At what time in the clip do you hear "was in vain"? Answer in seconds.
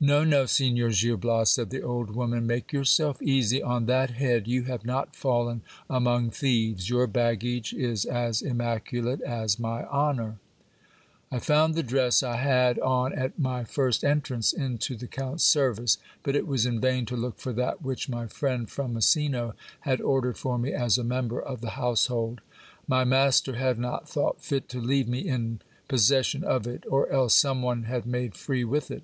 16.46-17.04